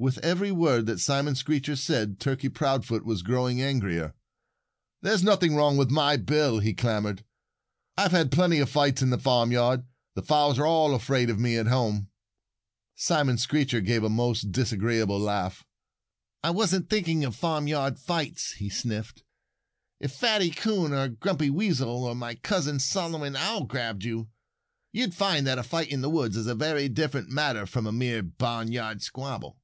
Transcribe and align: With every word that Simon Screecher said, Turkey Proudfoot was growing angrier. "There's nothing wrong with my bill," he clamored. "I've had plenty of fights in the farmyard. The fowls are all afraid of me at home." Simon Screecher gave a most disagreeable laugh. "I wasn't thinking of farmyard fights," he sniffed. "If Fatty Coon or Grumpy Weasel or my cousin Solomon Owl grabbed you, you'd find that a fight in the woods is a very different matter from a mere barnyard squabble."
With 0.00 0.18
every 0.18 0.52
word 0.52 0.86
that 0.86 1.00
Simon 1.00 1.34
Screecher 1.34 1.74
said, 1.74 2.20
Turkey 2.20 2.48
Proudfoot 2.48 3.04
was 3.04 3.22
growing 3.24 3.60
angrier. 3.60 4.14
"There's 5.02 5.24
nothing 5.24 5.56
wrong 5.56 5.76
with 5.76 5.90
my 5.90 6.16
bill," 6.16 6.60
he 6.60 6.72
clamored. 6.72 7.24
"I've 7.96 8.12
had 8.12 8.30
plenty 8.30 8.60
of 8.60 8.70
fights 8.70 9.02
in 9.02 9.10
the 9.10 9.18
farmyard. 9.18 9.84
The 10.14 10.22
fowls 10.22 10.56
are 10.60 10.66
all 10.68 10.94
afraid 10.94 11.30
of 11.30 11.40
me 11.40 11.56
at 11.56 11.66
home." 11.66 12.10
Simon 12.94 13.38
Screecher 13.38 13.80
gave 13.80 14.04
a 14.04 14.08
most 14.08 14.52
disagreeable 14.52 15.18
laugh. 15.18 15.64
"I 16.44 16.50
wasn't 16.50 16.88
thinking 16.88 17.24
of 17.24 17.34
farmyard 17.34 17.98
fights," 17.98 18.52
he 18.52 18.68
sniffed. 18.68 19.24
"If 19.98 20.12
Fatty 20.12 20.50
Coon 20.52 20.92
or 20.92 21.08
Grumpy 21.08 21.50
Weasel 21.50 22.04
or 22.04 22.14
my 22.14 22.36
cousin 22.36 22.78
Solomon 22.78 23.34
Owl 23.34 23.64
grabbed 23.64 24.04
you, 24.04 24.28
you'd 24.92 25.12
find 25.12 25.44
that 25.48 25.58
a 25.58 25.64
fight 25.64 25.88
in 25.88 26.02
the 26.02 26.08
woods 26.08 26.36
is 26.36 26.46
a 26.46 26.54
very 26.54 26.88
different 26.88 27.30
matter 27.30 27.66
from 27.66 27.84
a 27.84 27.90
mere 27.90 28.22
barnyard 28.22 29.02
squabble." 29.02 29.58